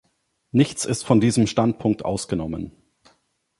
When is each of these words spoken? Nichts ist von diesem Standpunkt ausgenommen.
Nichts 0.51 0.83
ist 0.83 1.03
von 1.03 1.21
diesem 1.21 1.45
Standpunkt 1.45 2.03
ausgenommen. 2.03 2.71